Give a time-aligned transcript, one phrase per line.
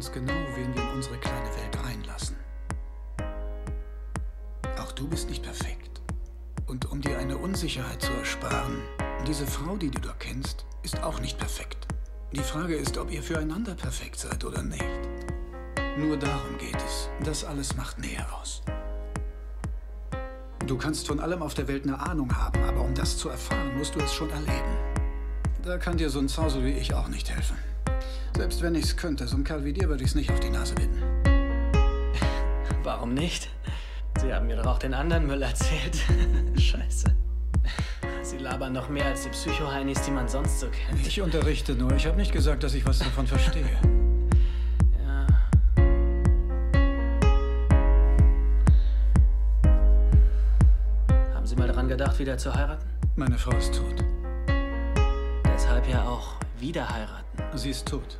[0.00, 2.34] uns genau, wen wir in unsere kleine Welt reinlassen.
[4.78, 6.00] Auch du bist nicht perfekt.
[6.66, 8.80] Und um dir eine Unsicherheit zu ersparen,
[9.26, 11.86] diese Frau, die du da kennst, ist auch nicht perfekt.
[12.32, 14.82] Die Frage ist, ob ihr füreinander perfekt seid oder nicht.
[15.98, 17.10] Nur darum geht es.
[17.22, 18.62] Das alles macht Nähe aus.
[20.66, 23.76] Du kannst von allem auf der Welt eine Ahnung haben, aber um das zu erfahren,
[23.76, 24.78] musst du es schon erleben.
[25.62, 27.58] Da kann dir so ein Zausel wie ich auch nicht helfen.
[28.36, 30.74] Selbst wenn ich's könnte, so ein Kerl wie dir würde ich's nicht auf die Nase
[30.74, 31.02] binden.
[32.82, 33.50] Warum nicht?
[34.20, 35.98] Sie haben mir doch auch den anderen Müll erzählt.
[36.58, 37.14] Scheiße.
[38.22, 41.06] Sie labern noch mehr als die Psycho-Heinis, die man sonst so kennt.
[41.06, 41.92] Ich unterrichte nur.
[41.92, 43.64] Ich habe nicht gesagt, dass ich was davon verstehe.
[45.02, 45.26] Ja.
[51.34, 52.84] Haben Sie mal daran gedacht, wieder zu heiraten?
[53.16, 54.04] Meine Frau ist tot.
[55.44, 57.58] Deshalb ja auch wieder heiraten.
[57.58, 58.18] Sie ist tot.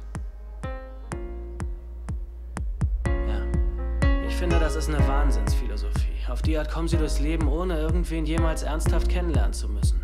[4.75, 6.29] Das ist eine Wahnsinnsphilosophie.
[6.29, 10.00] Auf die Art kommen Sie durchs Leben, ohne irgendwen jemals ernsthaft kennenlernen zu müssen.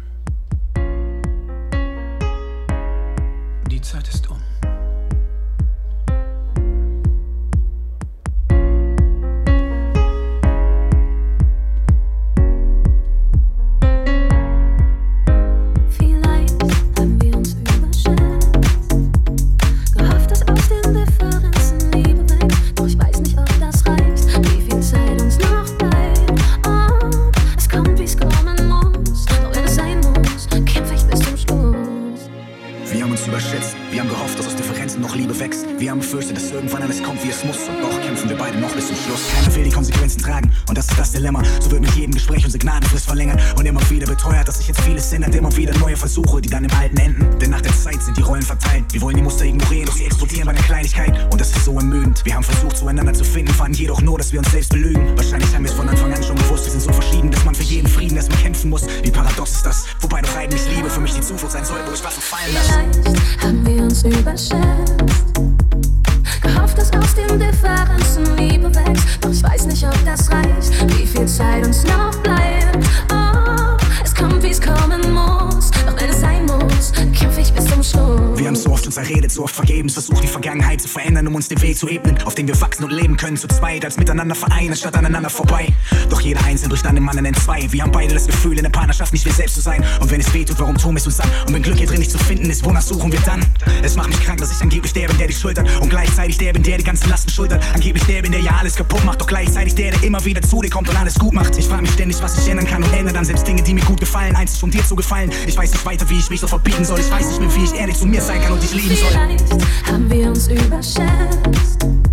[83.26, 85.66] Können, zu zweit, als miteinander vereinen, statt aneinander vorbei.
[86.10, 87.66] Doch jeder einzeln durch dann den Mann in zwei.
[87.72, 89.84] Wir haben beide das Gefühl, in der Partnerschaft nicht wir selbst zu sein.
[90.00, 91.28] Und wenn es weh tut, warum tun wir es uns an?
[91.44, 93.44] Und wenn Glück hier drin nicht zu finden ist, wonach suchen wir dann?
[93.82, 95.68] Es macht mich krank, dass ich angeblich der bin, der dich schultert.
[95.80, 97.64] Und gleichzeitig der bin, der die ganzen Lasten schultert.
[97.74, 99.20] Angeblich der bin, der ja alles kaputt macht.
[99.20, 101.58] Doch gleichzeitig der, der immer wieder zu dir kommt und alles gut macht.
[101.58, 103.84] Ich frage mich ständig, was ich ändern kann und ändere dann selbst Dinge, die mir
[103.84, 104.36] gut gefallen.
[104.36, 105.32] Einzig um dir zu gefallen.
[105.48, 107.00] Ich weiß nicht weiter, wie ich mich so verbieten soll.
[107.00, 109.08] Ich weiß nicht mehr, wie ich ehrlich zu mir sein kann und dich lieben soll.
[109.08, 112.05] Vielleicht haben wir uns überschätzt.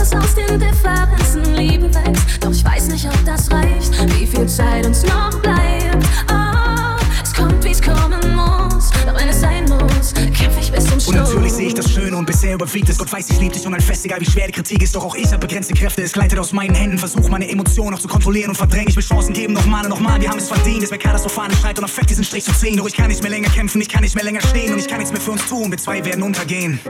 [0.00, 2.42] Dass aus den Differenzen Liebe wächst.
[2.42, 3.92] Doch ich weiß nicht, ob das reicht.
[4.18, 6.06] Wie viel Zeit uns noch bleibt.
[6.32, 8.88] Oh, es kommt, wie's kommen muss.
[9.04, 11.08] Doch wenn es sein muss, kämpfe ich bis zum Schluss.
[11.08, 12.96] Und natürlich sehe ich das Schöne und bisher überwiegt es.
[12.96, 14.96] Gott weiß, ich lieb dich und ein fest, egal wie schwer die Kritik ist.
[14.96, 16.96] Doch auch ich habe begrenzte Kräfte, es gleitet aus meinen Händen.
[16.96, 18.88] Versuch meine Emotionen auch zu kontrollieren und verdrängen.
[18.88, 20.18] Ich will Chancen geben, nochmal und nochmal.
[20.18, 20.82] Wir haben es verdient.
[20.82, 22.78] Es wäre katastrophal, Streit und affekt diesen Strich zu ziehen.
[22.78, 24.88] Doch ich kann nicht mehr länger kämpfen, ich kann nicht mehr länger stehen und ich
[24.88, 25.70] kann nichts mehr für uns tun.
[25.70, 26.80] Wir zwei werden untergehen.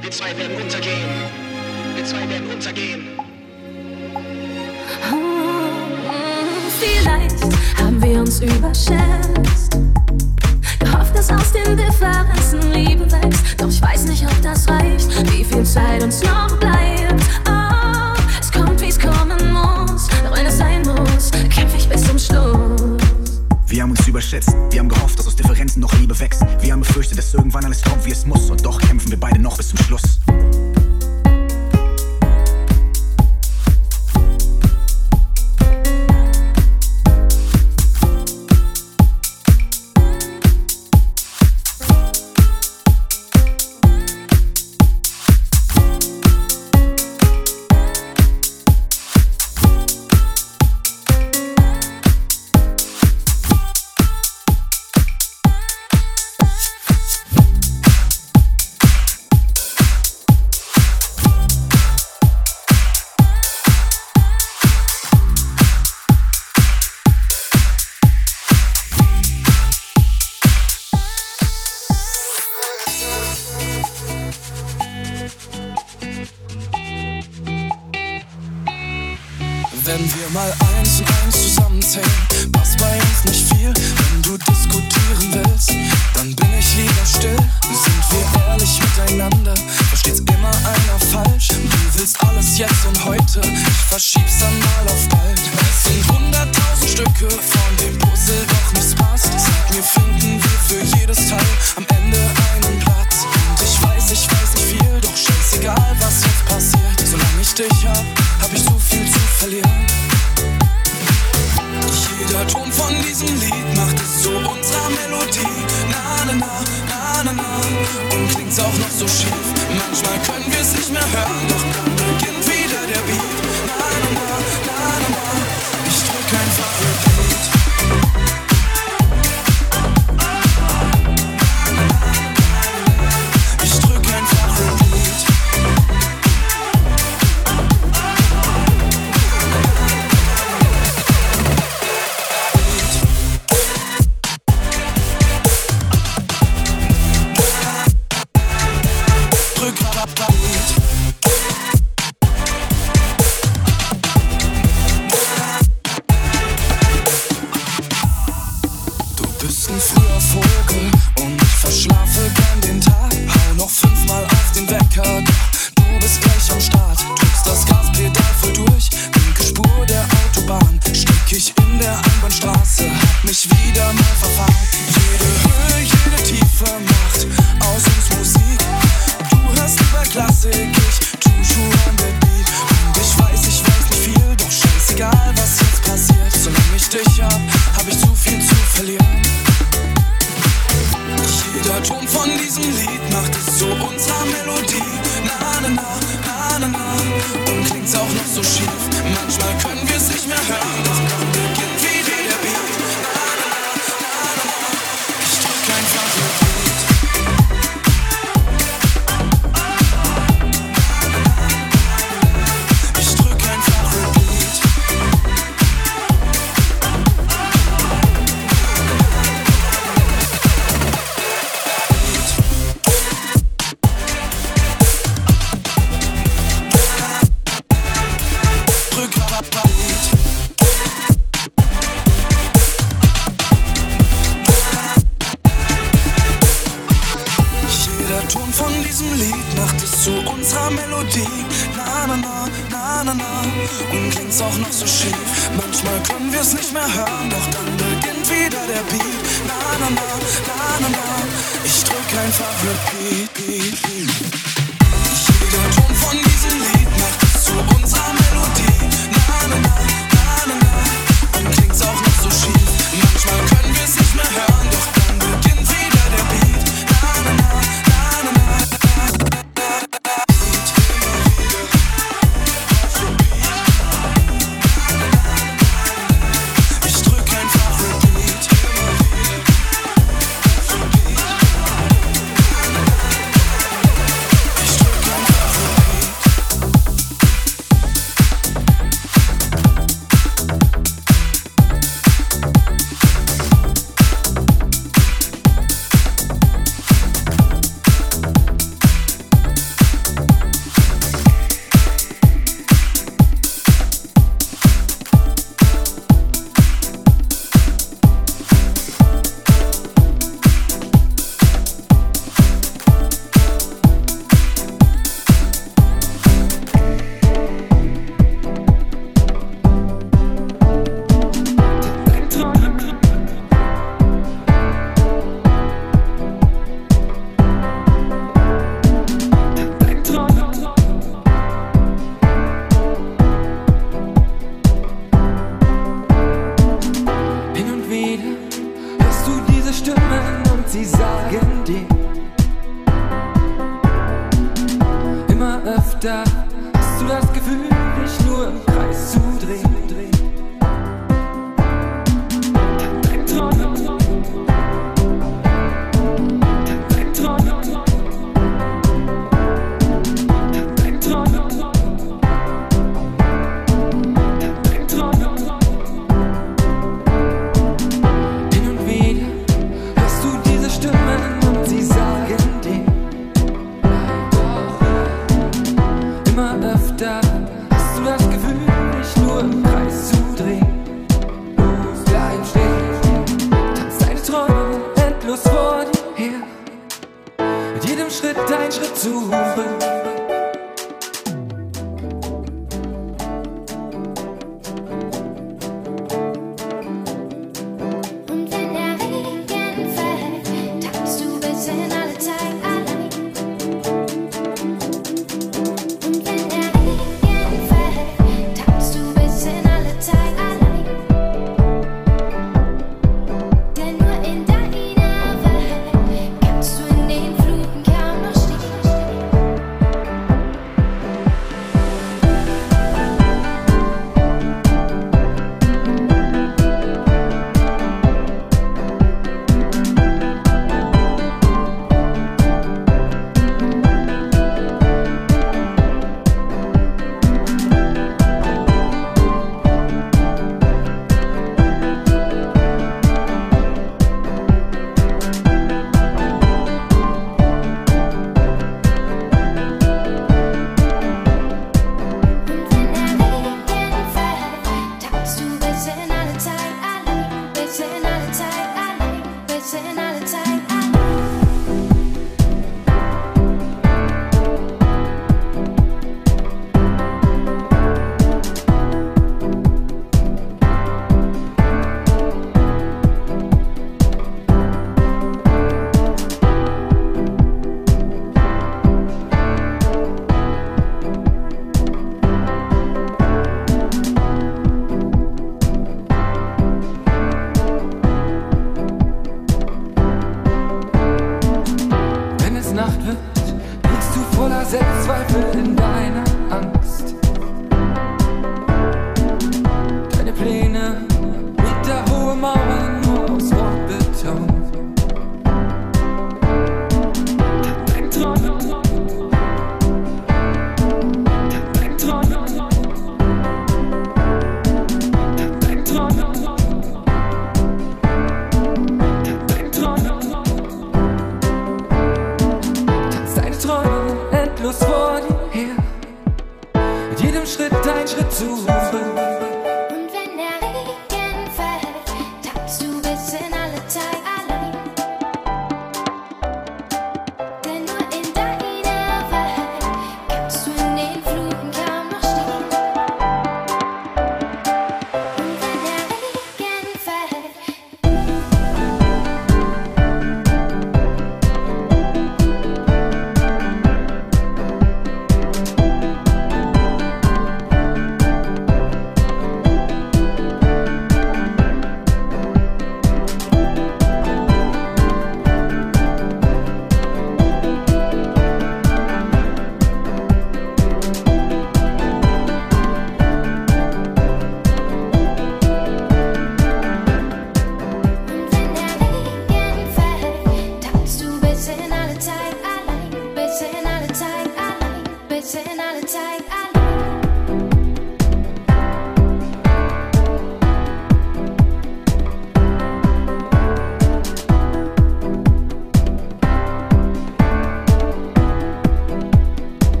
[0.00, 1.45] Wir zwei werden untergehen.
[1.96, 3.06] Wir zwei werden untergehen.
[6.78, 7.42] Vielleicht
[7.78, 9.78] haben wir uns überschätzt.
[10.78, 13.58] Gehofft, dass aus den Differenzen Liebe wächst.
[13.58, 15.08] Doch ich weiß nicht, ob das reicht.
[15.32, 17.24] Wie viel Zeit uns noch bleibt.
[17.48, 20.06] Oh, es kommt, wie's kommen muss.
[20.22, 23.00] Doch wenn es sein muss, kämpfe ich bis zum Schluss.
[23.68, 26.42] Wir haben uns überschätzt, wir haben gehofft, dass aus Differenzen noch Liebe wächst.
[26.60, 28.50] Wir haben befürchtet, dass irgendwann alles kommt, wie es muss.
[28.50, 30.20] Und doch kämpfen wir beide noch bis zum Schluss.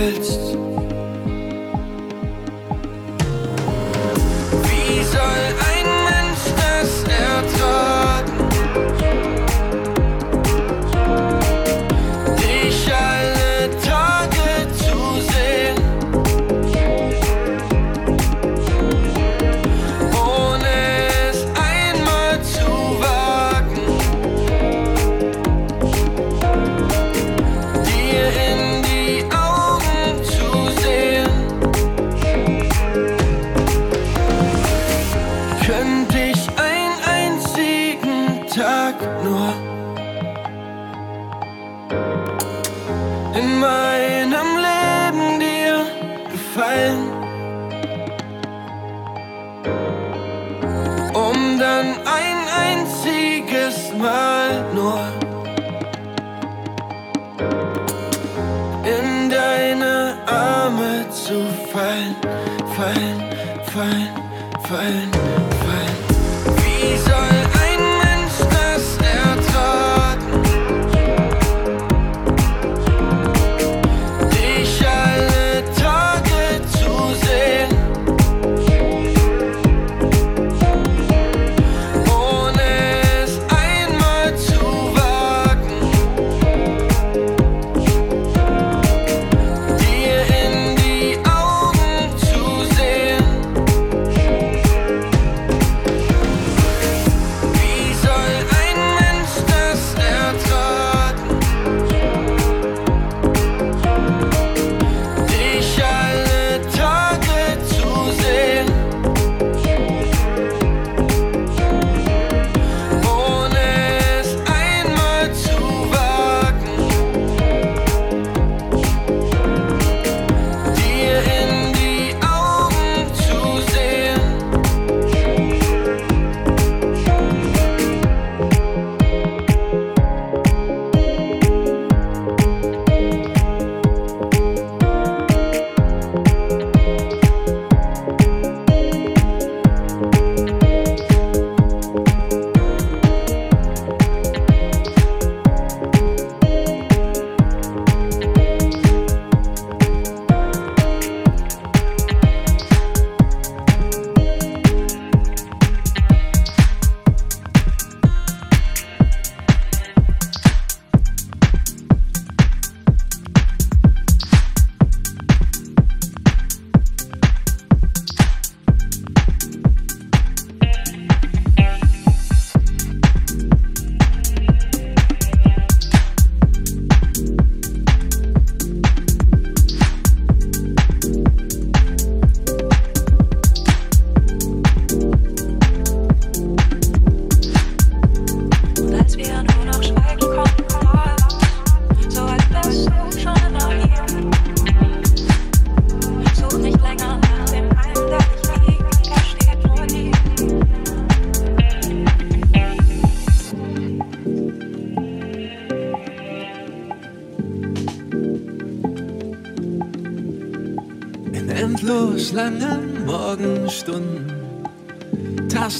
[0.00, 0.57] It's.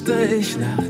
[0.09, 0.88] Taste ich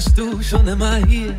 [0.00, 1.34] so, als wärst du schon immer hier.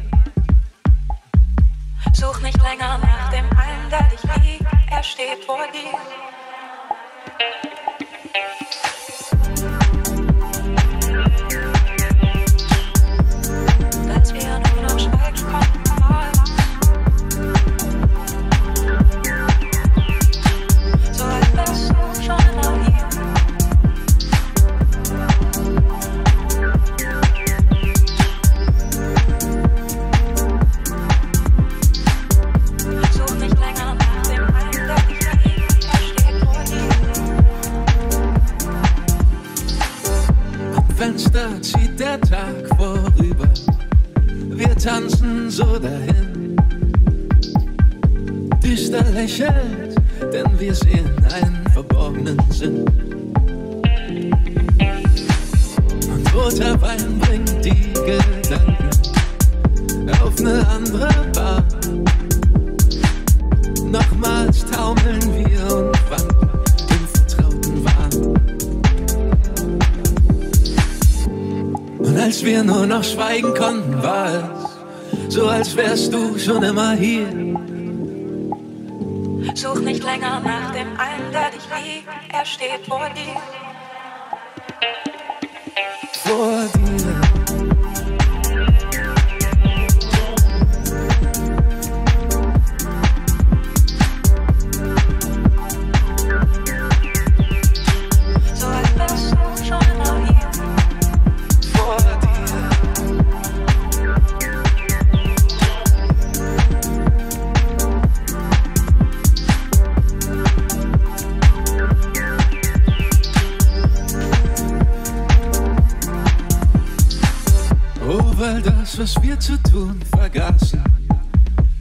[119.49, 120.83] zu tun vergaßen,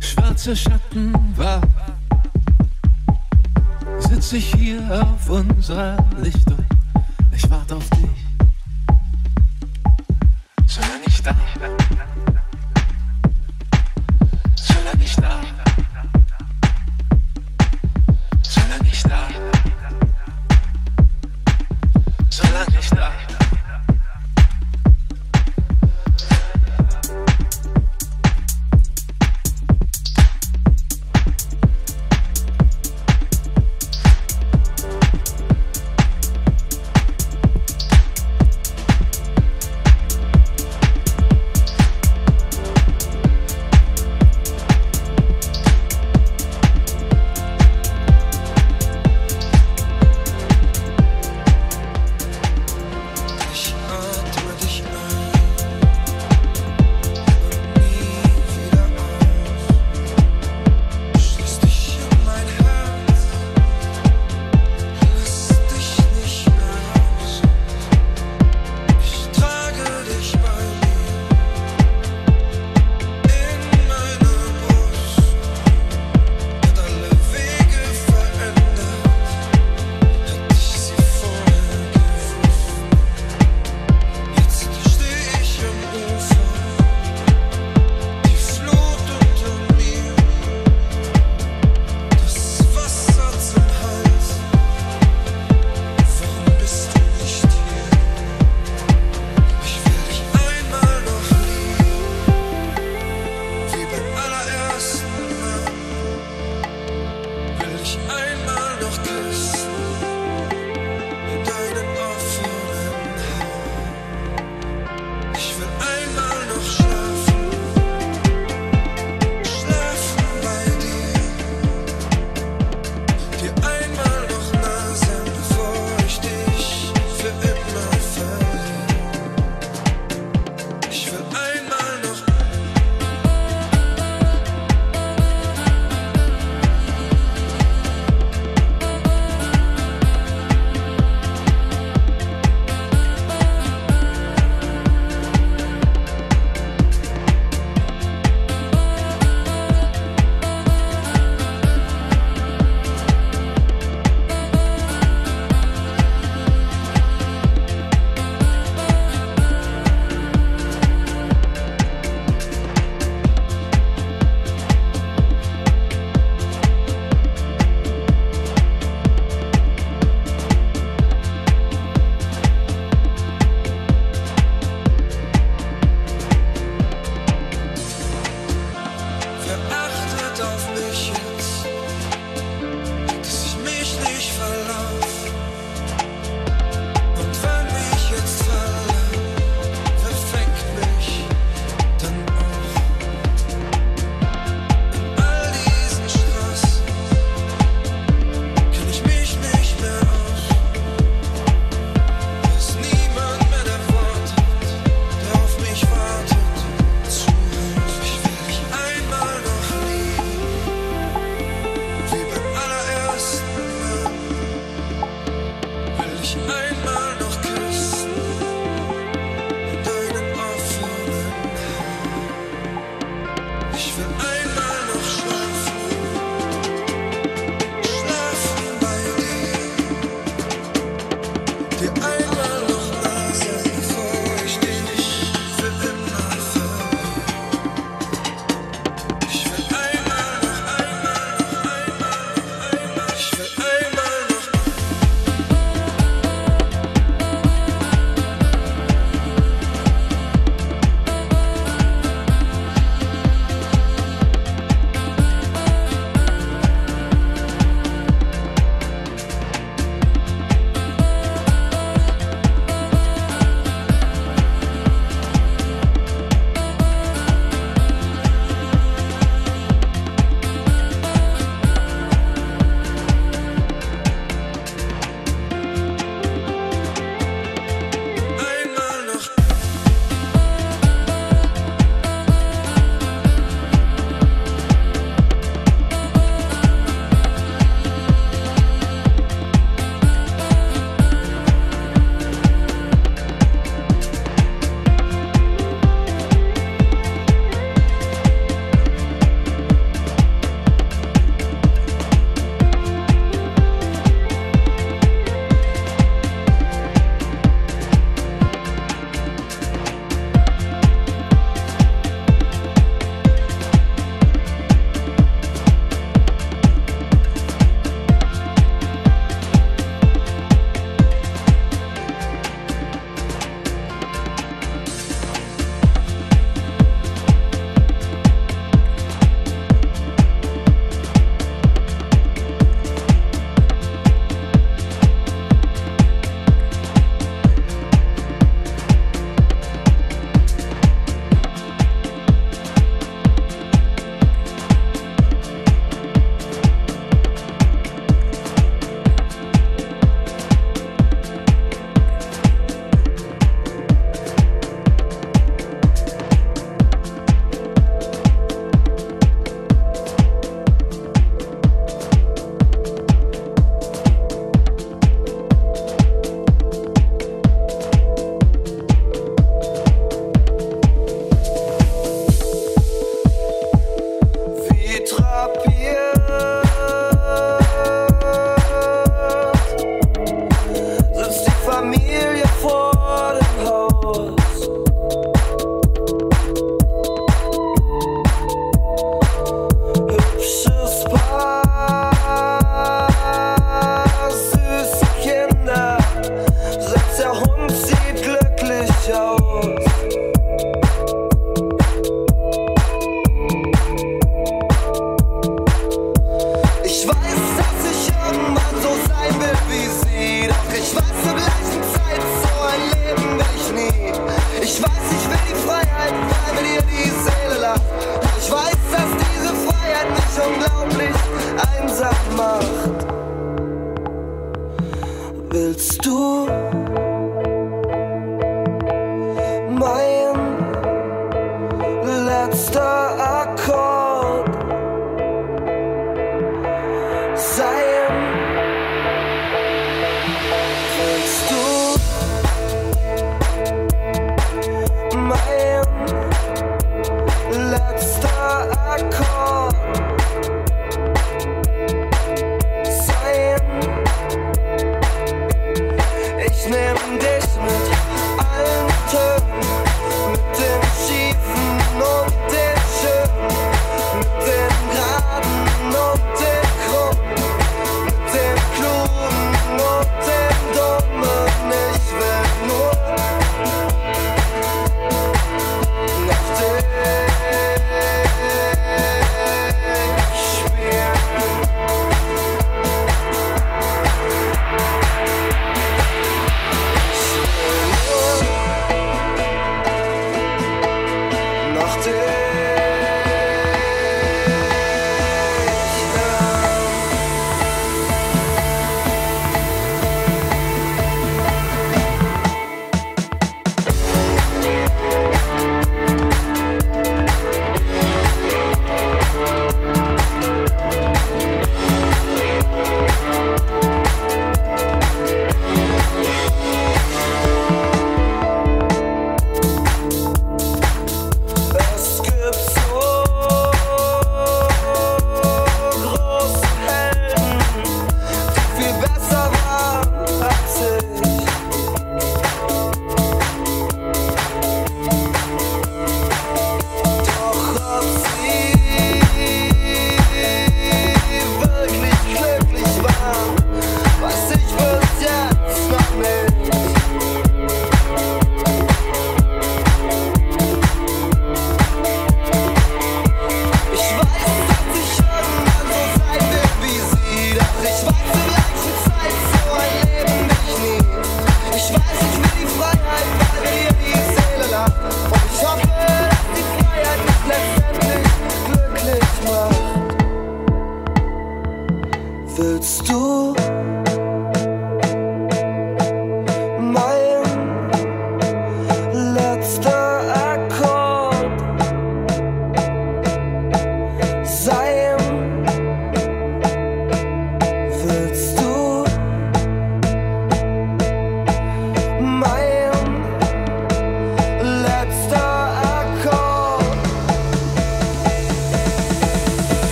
[0.00, 1.60] schwarze Schatten war,
[3.98, 5.99] sitze ich hier auf unserer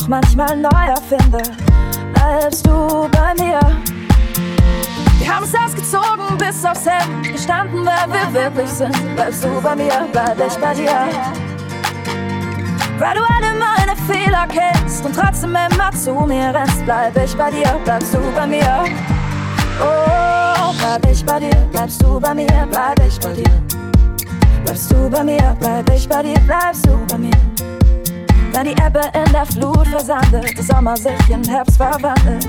[0.00, 1.42] auch manchmal neu erfinde,
[2.14, 3.60] bleibst du bei mir.
[5.18, 8.96] Wir haben es ausgezogen, bis aufs Hemd, gestanden, wer wir wirklich sind.
[9.14, 11.08] Bleibst du bei mir, bleib ich bei dir.
[12.98, 17.50] Weil du alle meine Fehler kennst und trotzdem immer zu mir rennst, bleib ich bei
[17.50, 18.84] dir, bleibst du bei mir.
[19.80, 23.62] Oh, bleib ich bei dir, bleibst du bei mir, bleib ich bei dir.
[24.64, 27.49] Bleibst du bei mir, bleib ich bei dir, bleibst du bei mir.
[28.52, 32.46] Wenn die Ebbe in der Flut versandet, der Sommer sich in Herbst verwandelt,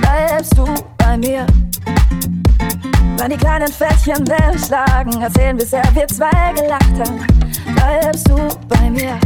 [0.00, 0.66] bleibst du
[0.98, 1.46] bei mir.
[3.16, 7.26] Wenn die kleinen Fältchen Wellen schlagen, erzählen, wie sehr wir zwei gelacht haben,
[7.74, 8.36] bleibst du
[8.68, 9.18] bei mir.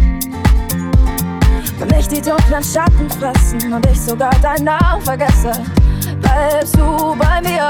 [1.78, 5.52] Wenn mich die dunklen Schatten fressen und ich sogar deinen Namen vergesse,
[6.20, 7.68] bleibst du bei mir.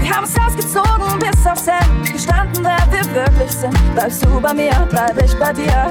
[0.00, 3.94] Wir haben es ausgezogen bis aufs Hemd, gestanden, wer wir wirklich sind.
[3.94, 5.90] Bleibst du bei mir, bleib ich bei dir.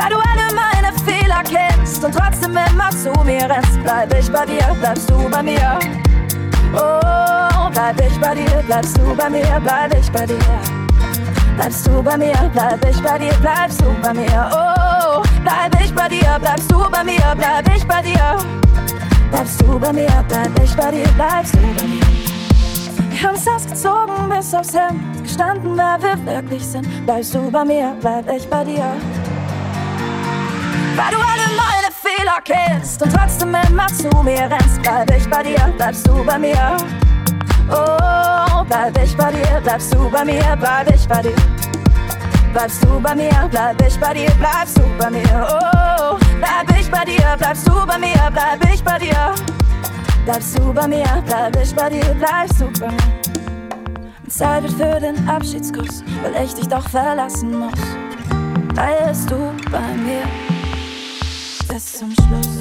[0.00, 4.46] Weil du alle meine Fehler kennst und trotzdem immer zu mir rennst, bleib ich bei
[4.46, 5.78] dir, bleibst du bei mir.
[6.72, 10.38] Oh, bleib ich bei dir, bleibst du bei mir, bleib ich bei dir.
[11.56, 14.50] Bleibst du bei mir, bleib ich bei dir, bleibst du bei mir.
[14.54, 18.38] Oh, bleib ich bei dir, bleibst du bei mir, bleib ich bei dir.
[19.30, 22.00] Bleibst du bei mir, bleib ich bei dir, bleibst du bei mir.
[23.10, 26.88] Wir haben's ausgezogen bis aufs Hemd, gestanden, wer wir wirklich sind.
[27.04, 28.94] Bleibst du bei mir, bleib ich bei dir.
[30.96, 35.42] Weil du alle meine Fehler kennst und trotzdem immer zu mir rennst, bleib ich bei
[35.42, 36.76] dir, bleibst du bei mir.
[37.70, 41.36] Oh, bleib ich bei dir, bleibst du bei mir, bleib ich bei dir.
[42.52, 45.48] Bleibst du bei mir, bleib ich bei dir, bleibst du bei mir.
[45.48, 49.34] Oh, bleib ich bei dir, bleibst du bei mir, bleib ich bei dir.
[50.24, 53.30] Bleibst du bei mir, bleib ich bei dir, bleibst du bei mir.
[54.24, 57.80] Und Zeit wird für den Abschiedskuss, weil ich dich doch verlassen muss.
[58.74, 60.49] Bleibst du bei mir
[61.70, 62.59] bis zum Schluss.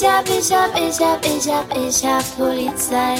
[0.00, 3.16] Ich hab, ich hab, ich hab, ich hab, ich hab Polizei.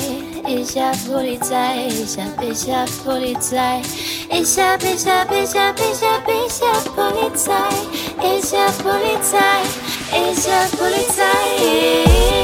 [0.46, 3.82] Ich hab Polizei, ich hab, ich hab Polizei.
[4.30, 7.74] Ich hab, ich hab, ich hab, ich hab, ich hab Polizei.
[8.22, 9.64] Ich hab Polizei,
[10.12, 12.37] ich hab Polizei.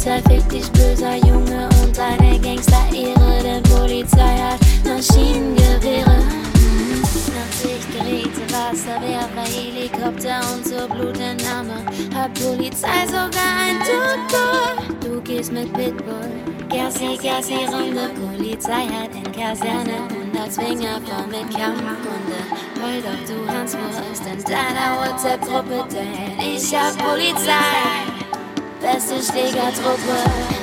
[0.00, 6.16] Polizei fickt dich böser Junge und deine Gangster-Ehre, denn Polizei hat Maschinengewehre.
[6.54, 7.04] Mhm.
[7.04, 11.84] 80 Geräte, Wasserwerfer, Helikopter und zur Blutentnahme.
[12.14, 14.82] Hat Polizei sogar ein Tutor.
[15.02, 16.32] Du gehst mit Pitbull.
[16.70, 18.08] Gassi, Gassi, Runde.
[18.14, 22.40] Polizei hat in Kaserne 100 Zwinger voll mit Kampfhunde.
[22.82, 28.29] Heul doch, du Hanswurst, in deiner WhatsApp-Gruppe, denn ich hab Polizei.
[28.80, 30.16] Beste Schlägertruppe.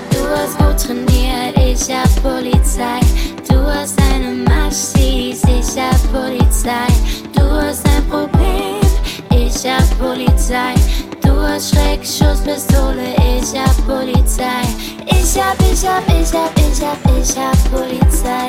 [0.10, 3.00] Du hast gut trainiert, ich hab Polizei.
[3.48, 6.88] Du hast eine Maschis, ich hab Polizei.
[7.34, 8.82] Du hast ein Problem,
[9.30, 10.74] ich hab Polizei.
[11.22, 14.66] Du hast Schreckschusspistole, ich hab Polizei.
[15.06, 18.48] Ich hab, ich hab, ich hab, ich hab, ich hab Polizei.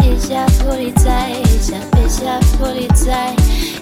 [0.00, 3.34] Ich hab Polizei, ich hab, ich hab Polizei.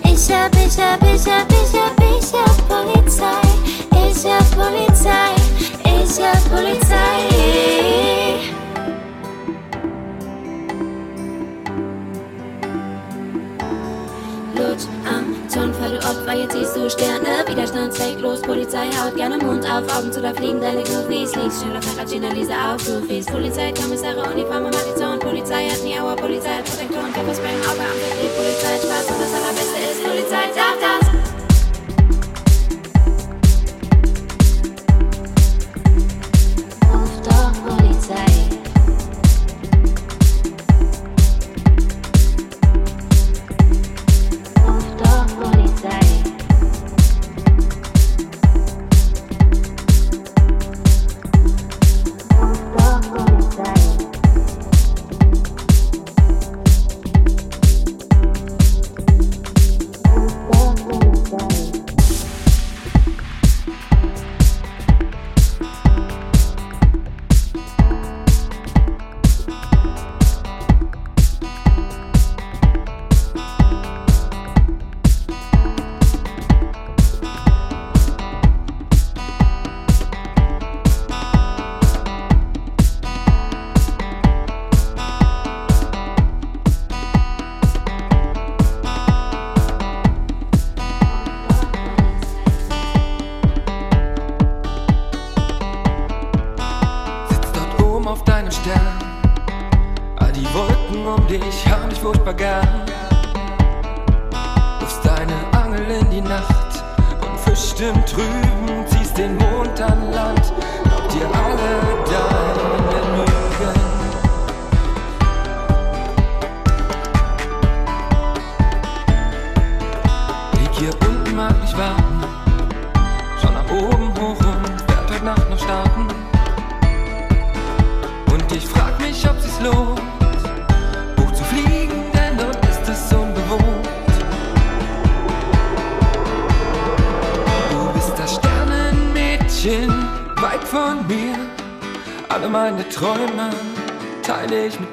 [0.03, 3.46] Ich hab, ich hab, ich hab, ich hab, ich hab Polizei.
[4.09, 5.35] Ich hab Polizei,
[5.85, 6.97] ich hab Polizei.
[14.55, 17.45] Lutsch am Tonfall, du Opfer, jetzt siehst du Sterne.
[17.49, 19.85] Widerstandsfähig, Polizei haut gerne Mund auf.
[19.97, 21.35] Augen zu, da fliegen deine Goofies.
[21.35, 23.27] Liegst schneller Fahrradschina, Lisa auf Goofies.
[23.27, 25.19] Polizei, Kommissare, Uniform, Matiton.
[25.19, 27.13] Polizei hat nie Auer, Polizei hat Protektoren.
[27.13, 27.99] Pfefferspray im Auge, am
[28.37, 29.07] Polizei Spaß.
[29.11, 31.06] Und das allerbeste ist, Polizei darf das.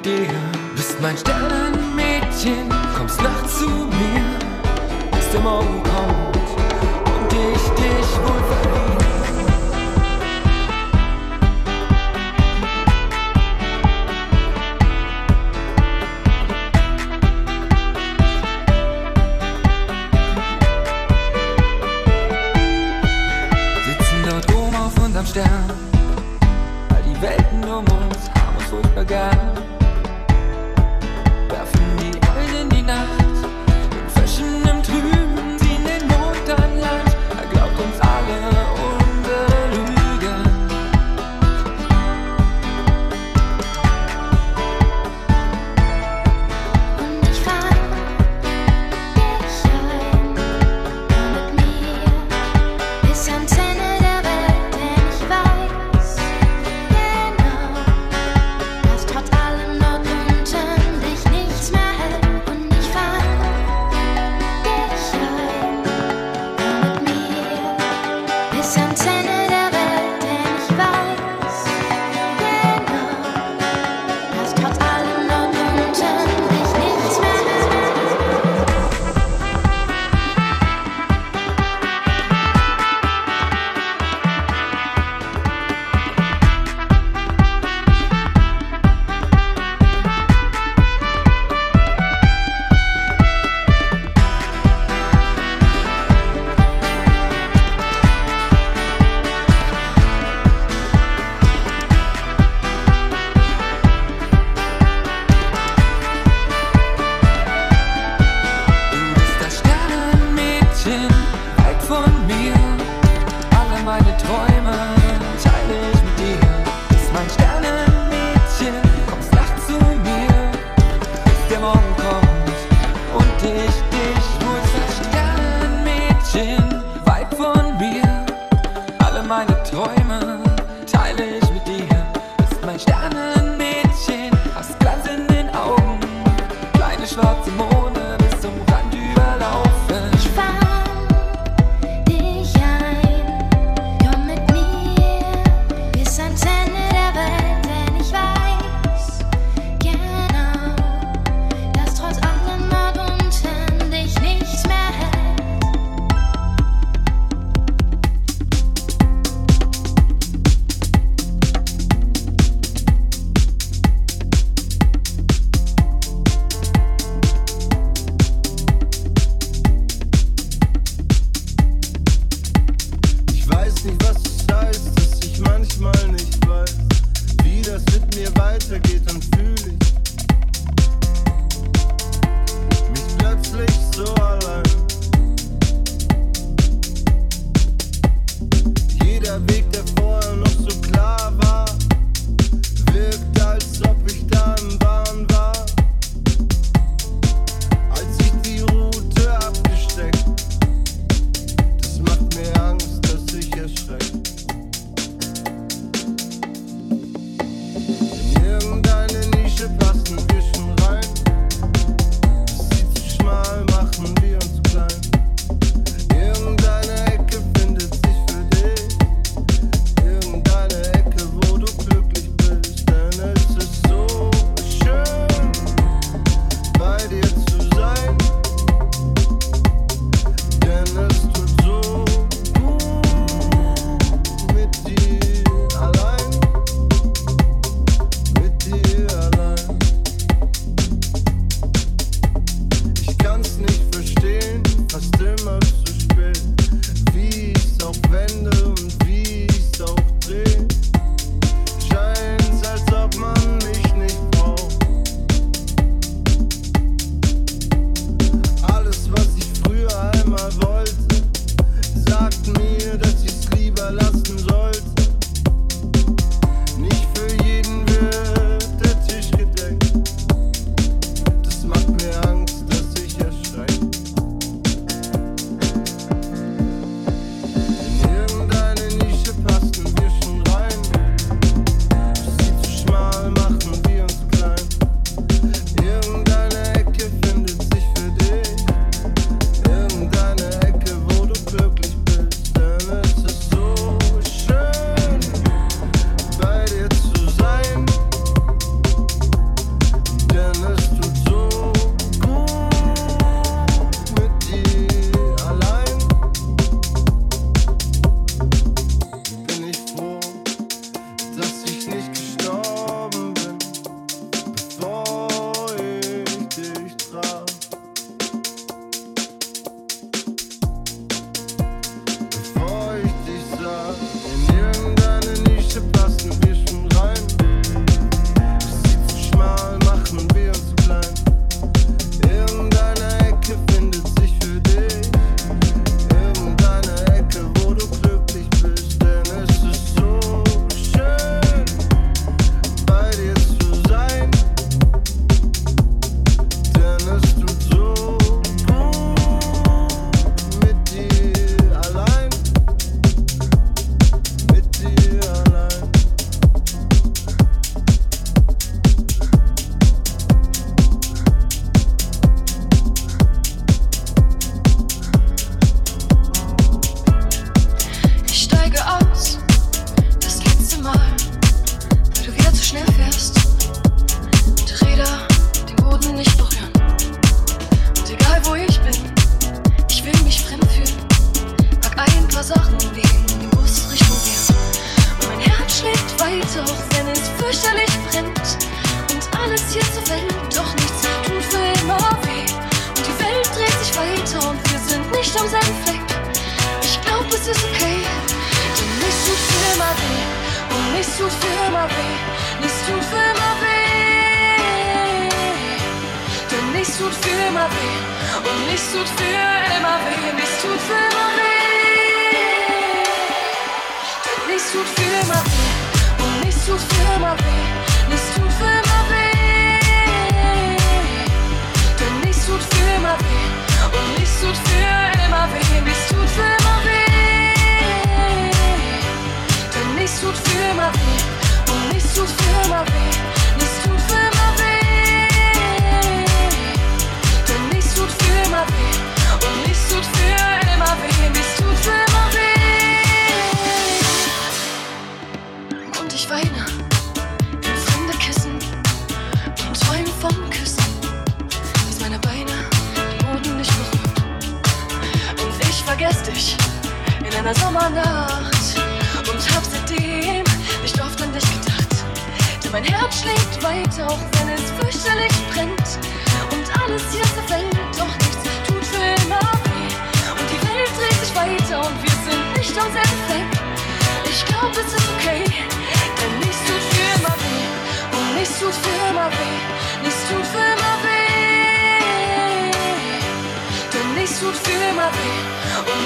[0.04, 0.53] Teile ich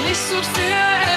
[0.09, 1.08] und nichts tut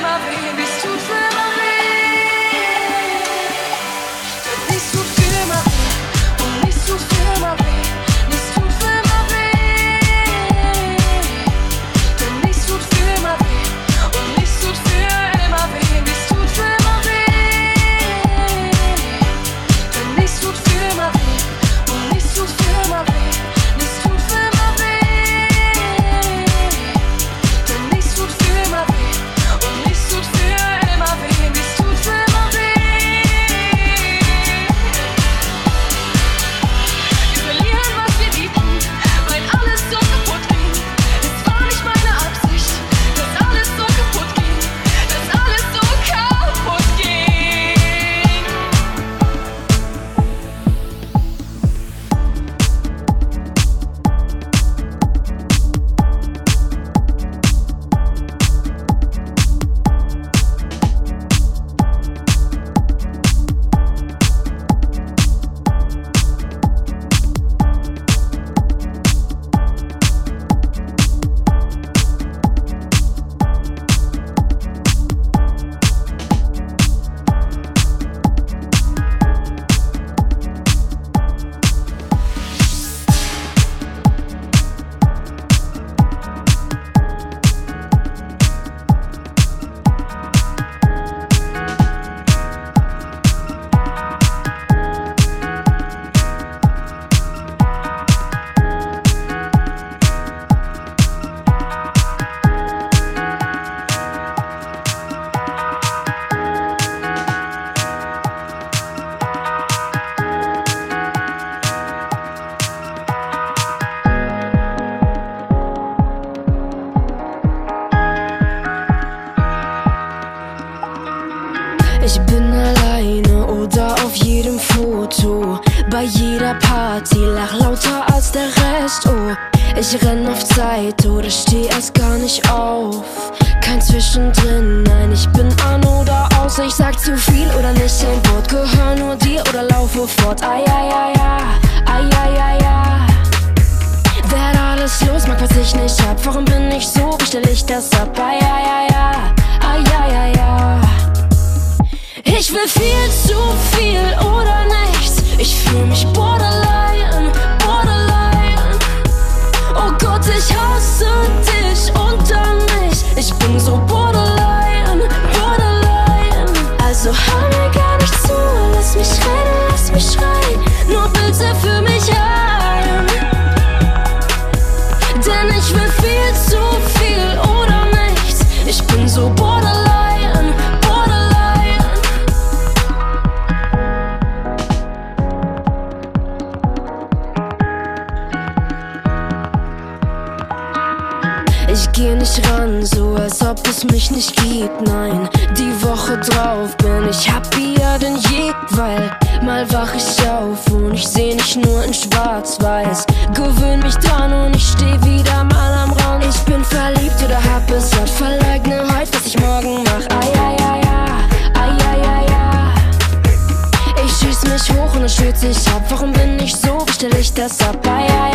[217.34, 218.31] dessa paia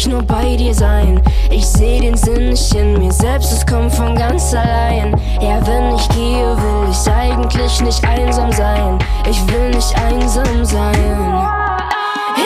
[0.00, 1.20] ich nur bei dir sein.
[1.50, 5.14] Ich seh den Sinn nicht in mir selbst, es kommt von ganz allein.
[5.42, 8.98] Ja, wenn ich gehe, will ich eigentlich nicht einsam sein.
[9.28, 11.36] Ich will nicht einsam sein.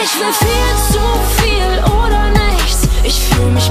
[0.02, 1.00] Ich will viel zu
[1.40, 2.88] viel oder nichts.
[3.04, 3.70] Ich fühle mich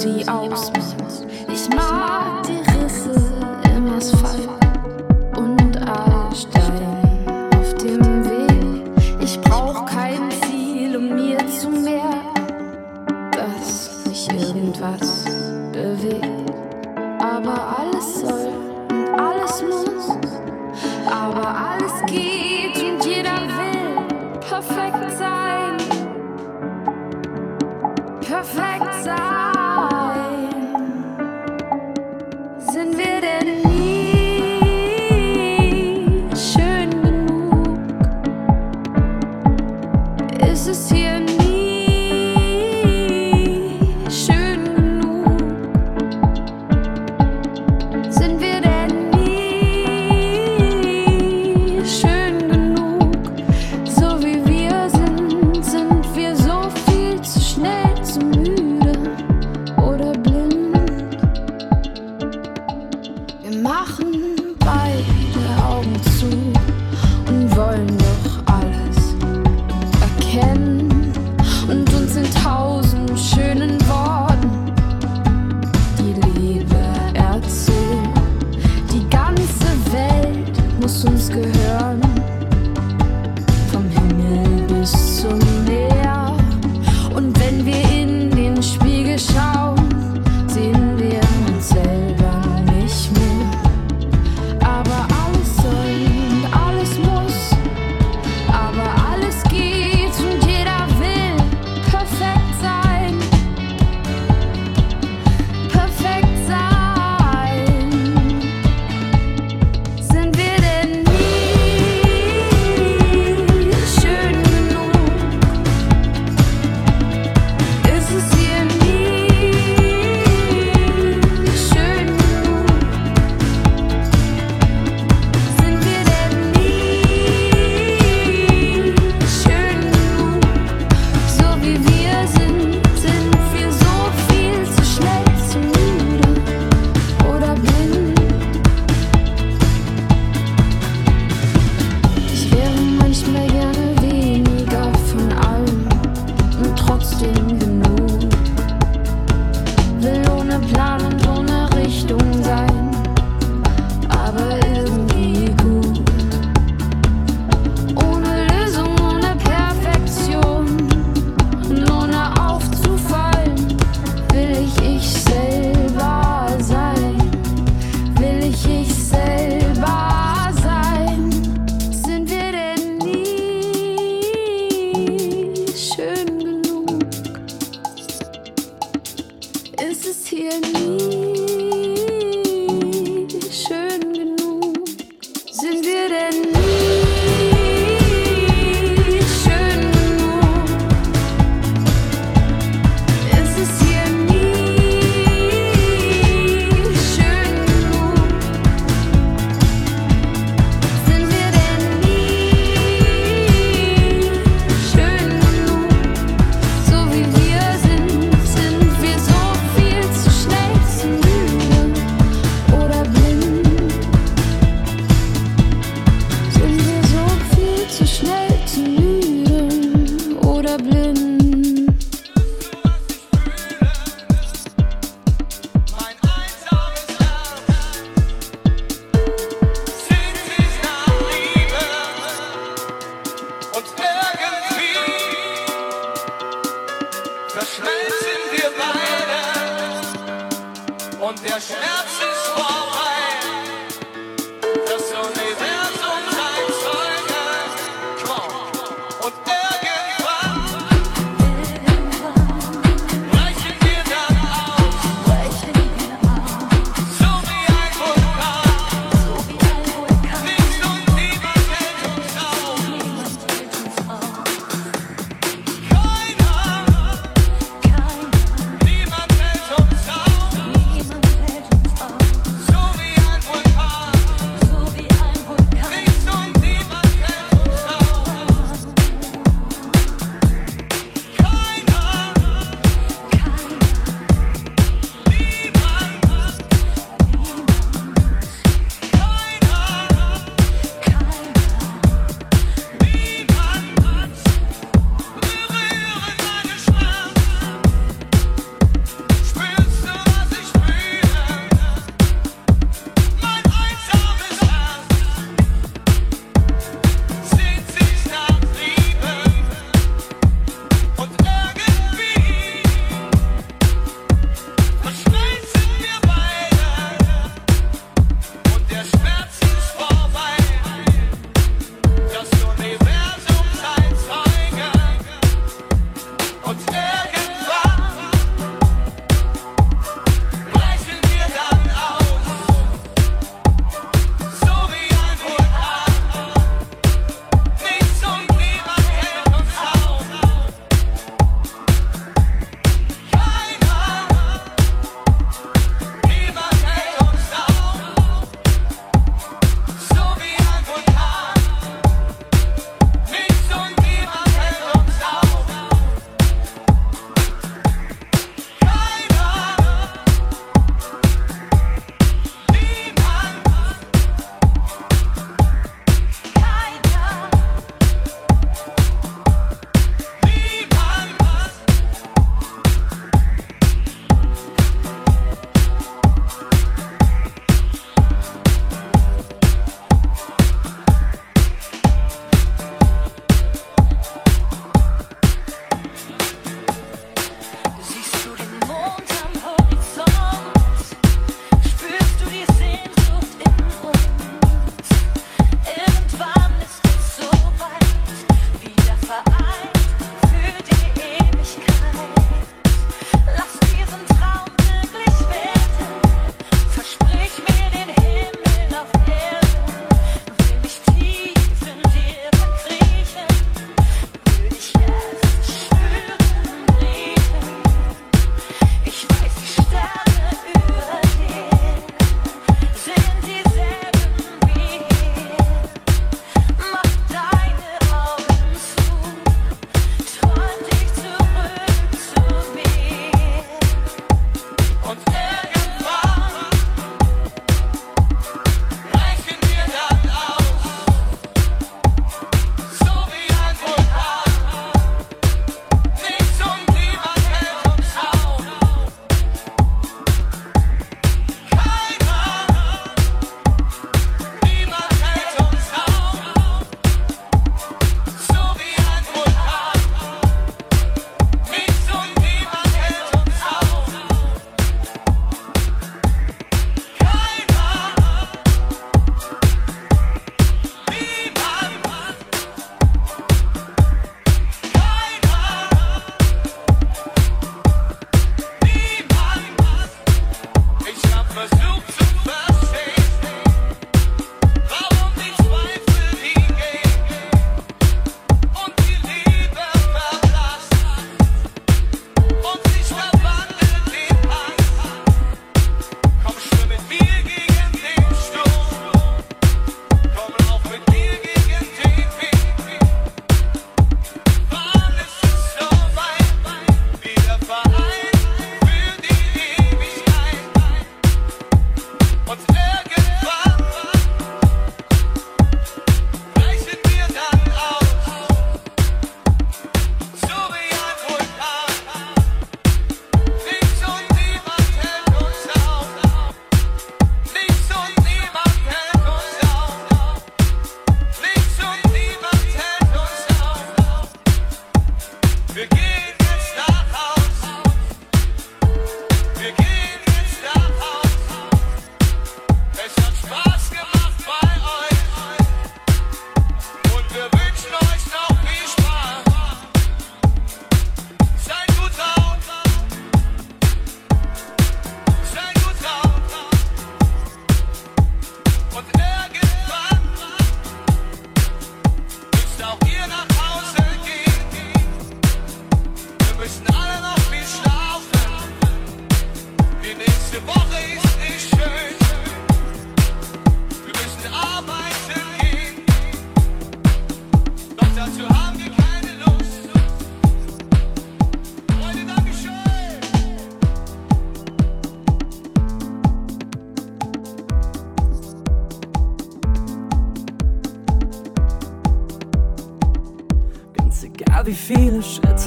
[0.00, 1.26] sie ausmacht.
[1.52, 2.39] Ich mag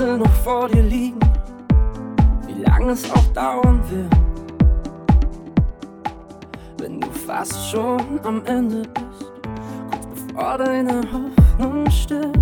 [0.04, 1.20] Schritte noch vor dir liegen,
[2.46, 4.14] wie lange es auch dauern wird.
[6.78, 9.32] Wenn du fast schon am Ende bist,
[9.90, 12.38] kurz bevor deine Hoffnung stirbt.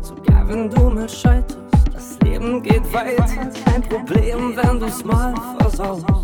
[0.00, 1.56] Sogar wenn du mal scheiterst,
[1.92, 3.26] das Leben geht weiter.
[3.64, 6.15] Kein Problem, wenn du es mal versaust.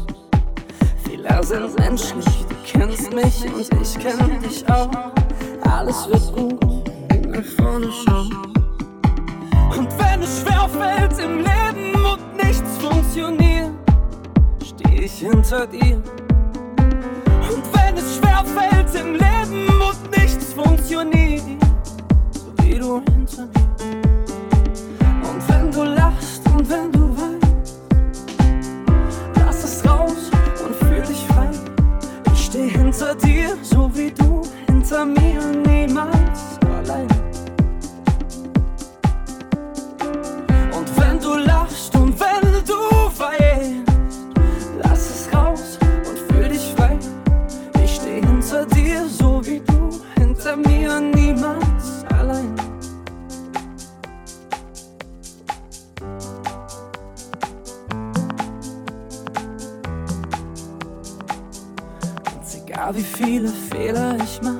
[62.82, 64.56] Egal wie viele Fehler ich mach,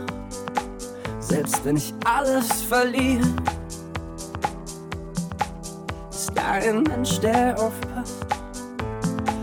[1.18, 3.26] selbst wenn ich alles verliere,
[6.08, 8.24] ist da ein Mensch, der aufpasst.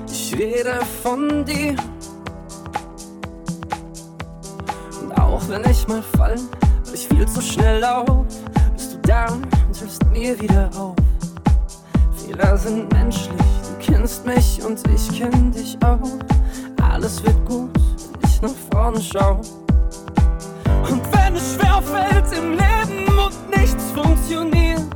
[0.09, 1.75] Ich rede von dir.
[5.01, 6.37] Und auch wenn ich mal fall,
[6.85, 8.25] weil ich viel zu schnell lauf,
[8.77, 10.95] bist du da und hilfst mir wieder auf.
[12.15, 15.99] Fehler sind menschlich, du kennst mich und ich kenn dich auch.
[16.81, 17.78] Alles wird gut
[18.79, 19.41] vorne schauen.
[20.89, 24.87] Und wenn es schwer fällt im Leben und nichts funktioniert,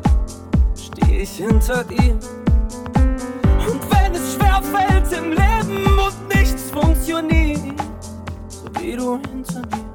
[0.78, 2.18] stehe ich hinter dir.
[3.70, 7.60] Und wenn es schwer fällt im Leben und nichts funktioniert,
[8.48, 9.86] so wie du hinter mir.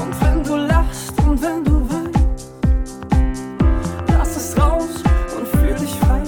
[0.00, 2.52] Und wenn du lachst und wenn du willst,
[4.12, 5.02] lass es raus
[5.36, 6.22] und fühl dich frei.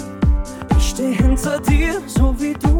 [0.76, 2.79] Ich stehe hinter dir, so wie du.